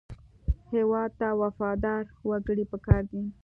[0.73, 3.23] هېواد ته وفادار وګړي پکار دي